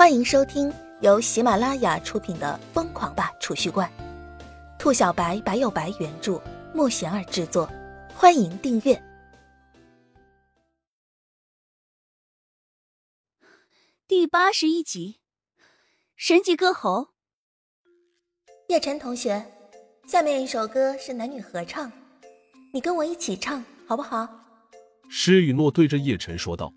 [0.00, 0.72] 欢迎收听
[1.02, 3.86] 由喜马拉雅出品的《疯狂吧储蓄罐》，
[4.78, 6.40] 兔小白白有白原著，
[6.74, 7.70] 莫贤儿制作。
[8.14, 8.98] 欢迎订阅
[14.08, 15.20] 第八十一集
[16.16, 17.08] 《神级歌喉》。
[18.68, 19.52] 叶晨同学，
[20.06, 21.92] 下面一首歌是男女合唱，
[22.72, 24.26] 你跟我一起唱好不好？
[25.10, 26.72] 施雨诺对着叶晨说道。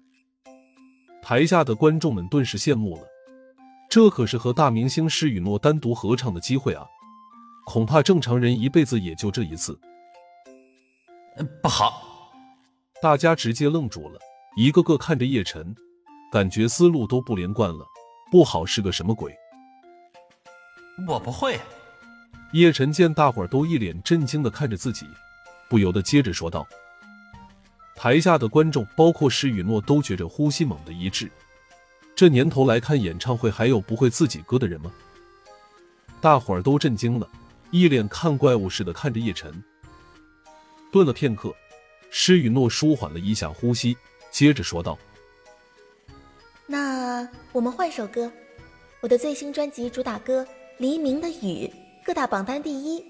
[1.21, 3.07] 台下的观众们顿时羡慕了，
[3.93, 6.83] 这可是和大明星施雨诺单独合唱的机会啊！
[7.63, 9.79] 恐怕正常人一辈子也就这一次。
[11.61, 12.01] 不好！
[13.03, 14.19] 大家直接愣住了，
[14.57, 15.75] 一个个看着叶晨，
[16.31, 17.85] 感觉思路都不连贯了。
[18.31, 19.31] 不好是个什么鬼？
[21.07, 21.59] 我不会。
[22.53, 25.05] 叶晨见大伙儿都一脸震惊的看着自己，
[25.69, 26.65] 不由得接着说道。
[27.95, 31.31] 台下的观众，包括施雨诺，都觉着呼吸猛地一滞。
[32.23, 34.89] 这年头来看演唱会，还有不会自己歌的人吗？
[36.21, 37.29] 大伙儿都震惊了，
[37.69, 39.61] 一脸看怪物似的看着叶晨。
[40.89, 41.53] 顿了片刻，
[42.09, 43.97] 施雨诺舒缓了一下呼吸，
[44.31, 44.97] 接着说道
[46.65, 48.31] ：“那我们换首歌，
[49.01, 50.45] 我的最新专辑主打歌
[50.77, 51.67] 《黎明的雨》，
[52.05, 53.03] 各大榜单第一。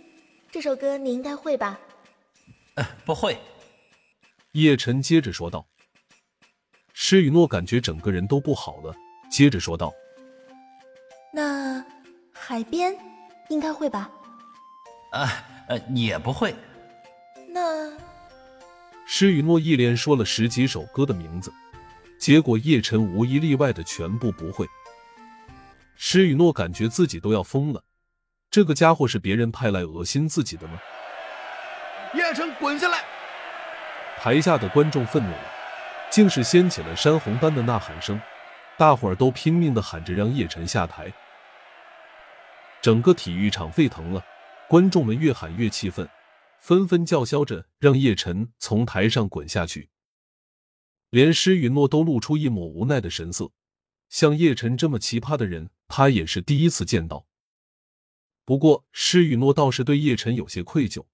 [0.51, 1.79] 这首歌你应该会吧
[2.73, 3.37] ？”“呃，不会。”
[4.53, 5.67] 叶晨接着说道。
[6.95, 8.95] 施雨诺感觉整个人都不好了，
[9.33, 9.91] 接着说道
[11.33, 11.83] ：“那
[12.31, 12.95] 海边
[13.49, 14.07] 应该会吧
[15.11, 16.53] ？”“啊，呃，也不会。
[17.49, 17.91] ”“那……”
[19.07, 21.51] 施雨诺一连说了十几首歌的名字，
[22.19, 24.67] 结果叶晨无一例外的全部不会。
[25.95, 27.83] 施雨诺感觉自己都要疯了，
[28.51, 30.79] 这个家伙是别人派来恶心自己的吗？
[32.13, 33.03] 叶晨，滚下来！
[34.19, 35.51] 台下的观众愤怒了，
[36.11, 38.21] 竟是掀起了山洪般的呐喊声，
[38.77, 41.13] 大伙儿都拼命的喊着让叶晨下台。
[42.81, 44.23] 整个体育场沸腾了，
[44.67, 46.09] 观众们越喊越气愤，
[46.59, 49.89] 纷纷叫嚣着让叶晨从台上滚下去。
[51.09, 53.51] 连施雨诺都露出一抹无奈的神色，
[54.09, 57.27] 像叶晨这么奇葩的人，他也是第一次见到。
[58.43, 61.05] 不过施雨诺倒是对叶晨有些愧疚。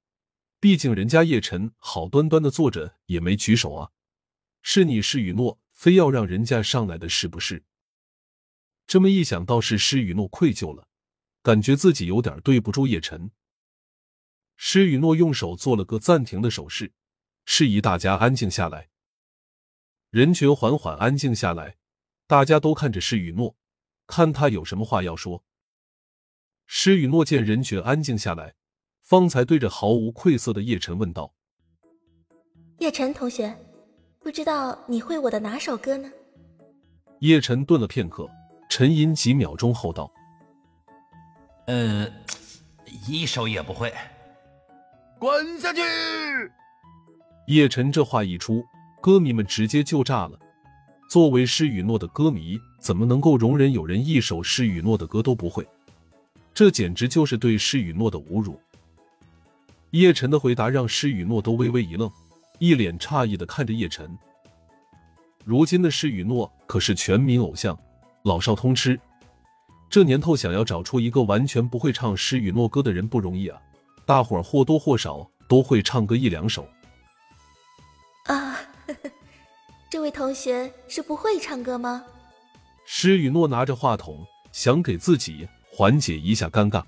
[0.62, 3.92] 毕竟人家叶晨好端端的坐着也没举手啊，
[4.62, 7.64] 是你施雨诺非要让人家上来的是不是？
[8.86, 10.90] 这么一想，倒是施雨诺愧疚了，
[11.42, 13.32] 感觉自己有点对不住叶晨。
[14.58, 16.92] 施雨诺用手做了个暂停的手势，
[17.46, 18.90] 示意大家安静下来。
[20.10, 21.78] 人群缓缓安静下来，
[22.28, 23.56] 大家都看着施雨诺，
[24.06, 25.46] 看他有什么话要说。
[26.68, 28.56] 施雨诺见人群安静下来。
[29.00, 31.34] 方才对着毫无愧色的叶晨问道
[32.80, 33.58] ：“叶晨同学，
[34.22, 36.10] 不知道你会我的哪首歌呢？”
[37.20, 38.30] 叶晨顿了片刻，
[38.70, 40.10] 沉吟几秒钟后道
[41.68, 42.08] ：“呃，
[43.08, 43.94] 一首也不会。”
[45.20, 45.82] 滚下去！
[47.48, 48.64] 叶晨这话一出，
[49.02, 50.40] 歌迷们直接就炸了。
[51.10, 55.68] 作为施雨诺的歌迷，怎么能够容忍有人一首施雨诺的歌都不会？
[56.54, 58.58] 这简直就是对施雨诺的侮辱！
[59.92, 62.10] 叶晨的回答让施雨诺都微微一愣，
[62.60, 64.18] 一脸诧异的看着叶晨。
[65.44, 67.78] 如今的施雨诺可是全民偶像，
[68.24, 69.00] 老少通吃。
[69.90, 73.60] 这年头想要找出一个完全不会唱施雨诺歌的人不容易啊！
[74.06, 76.68] 大伙儿或多或少都会唱个一两首。
[78.26, 78.56] 啊，
[79.90, 82.04] 这位同学是不会唱歌吗？
[82.86, 86.84] 施雨诺拿着话筒，想给自己缓解一下尴尬。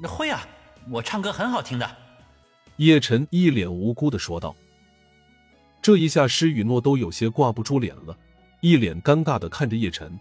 [0.00, 0.46] 那会啊。
[0.90, 1.96] 我唱歌很好听的，
[2.76, 4.54] 叶晨一脸无辜的说道。
[5.80, 8.16] 这一下，施雨诺都有些挂不住脸了，
[8.60, 10.18] 一脸尴尬的看着叶晨。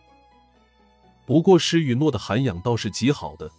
[1.25, 3.50] 不过，施雨诺的涵养倒是极好的，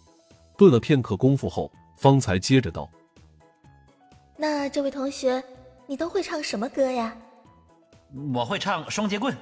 [0.55, 2.87] 顿了片刻功夫后，方才接着道
[4.37, 5.43] ：“那这位同学，
[5.87, 7.17] 你都会唱什么歌呀
[8.33, 9.33] ？”“我会唱《双截棍》。”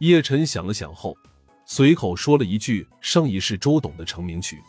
[0.00, 1.16] 叶晨想了想后，
[1.64, 4.62] 随口说了一句上一世周董的成名曲。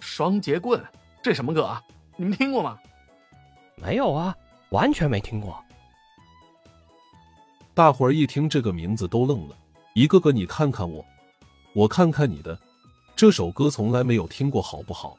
[0.00, 0.84] 双截棍，
[1.22, 1.80] 这什么歌啊？
[2.16, 2.78] 你们听过吗？
[3.76, 4.36] 没有啊，
[4.70, 5.62] 完全没听过。
[7.74, 9.56] 大伙儿一听这个名字都愣了，
[9.94, 11.04] 一个个你看看我，
[11.72, 12.56] 我看看你的，
[13.16, 15.18] 这首歌从来没有听过，好不好？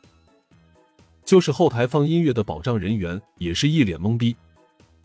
[1.25, 4.35] 就是后台放音乐的保障人员也是一脸懵逼，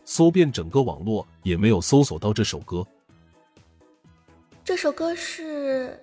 [0.05, 2.87] 搜遍整个网络也没有搜索到这首歌。
[4.63, 5.99] 这首歌是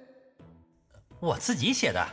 [1.21, 2.07] 我自己写的。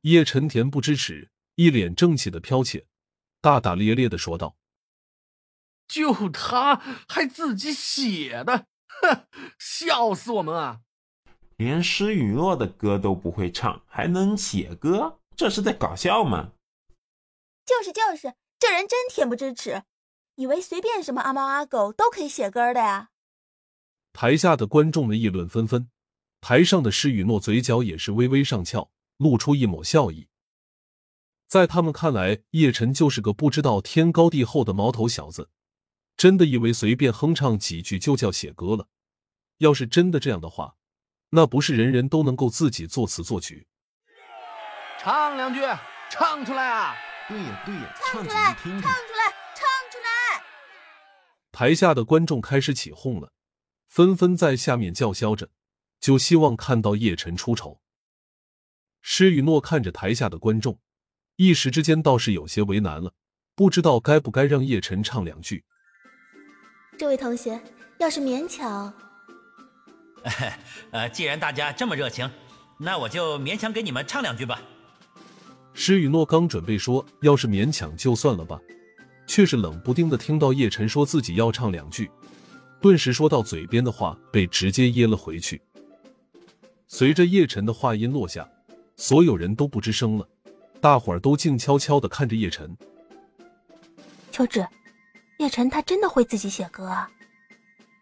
[0.00, 2.86] 叶晨恬不知耻，一脸正气的剽窃，
[3.40, 4.56] 大大咧咧的说道
[5.88, 6.76] ：“就他
[7.08, 8.66] 还自己写的，
[9.00, 9.26] 哼，
[9.58, 10.82] 笑死我们啊！
[11.56, 15.18] 连施雨诺的歌都不会唱，还能写歌？
[15.34, 16.52] 这是在搞笑吗？
[17.64, 19.84] 就是就是，这人真恬不知耻，
[20.34, 23.08] 以为随便什么阿猫阿狗都可以写歌的呀！
[24.12, 25.90] 台下的观众们议论纷纷，
[26.42, 30.28] 台上的施雨诺嘴角也是微微上翘，露出一抹笑意。
[31.46, 35.50] 在他们看来，叶晨就是个不知道天高地厚的毛头小子，
[36.16, 38.88] 真的以为随便哼唱几句就叫写歌了。
[39.58, 40.74] 要是真的这样的话，
[41.30, 43.68] 那不是人人都能够自己作词作曲？
[44.98, 45.60] 唱两句，
[46.10, 46.96] 唱出来啊！
[47.28, 48.90] 对呀对呀，唱出来，唱出来，
[49.54, 50.44] 唱出来！
[51.52, 53.32] 台下的观众开始起哄了，
[53.86, 55.50] 纷纷在下面叫嚣着，
[56.00, 57.80] 就希望看到叶晨出丑。
[59.00, 60.80] 施雨诺看着台下的观众。
[61.36, 63.12] 一时之间倒是有些为难了，
[63.54, 65.62] 不知道该不该让叶晨唱两句。
[66.96, 67.60] 这位同学，
[67.98, 68.90] 要是勉强，
[70.92, 72.30] 呃，既然大家这么热情，
[72.78, 74.62] 那我就勉强给你们唱两句吧。
[75.74, 78.58] 施雨诺刚准备说要是勉强就算了吧，
[79.26, 82.10] 却是冷不丁的听到叶晨说自己要唱两句，
[82.80, 85.60] 顿时说到嘴边的话被直接噎了回去。
[86.88, 88.48] 随着叶晨的话音落下，
[88.96, 90.26] 所有人都不吱声了。
[90.80, 92.76] 大伙儿都静悄悄的看着叶晨。
[94.30, 94.66] 秋芷，
[95.38, 97.10] 叶晨他真的会自己写歌啊？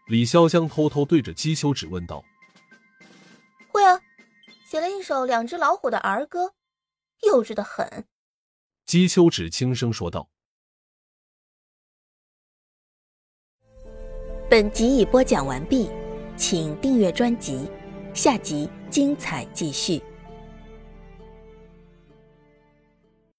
[0.09, 2.23] 李潇湘偷偷对着姬秋芷问道
[3.73, 4.01] ：“会啊，
[4.67, 6.53] 写了一首《两只老虎》的儿歌，
[7.23, 8.07] 幼稚的很。”
[8.85, 10.29] 姬秋芷轻声说道。
[14.51, 15.91] 本集已播讲完毕，
[16.37, 17.71] 请订阅专辑，
[18.13, 20.03] 下集精彩继续。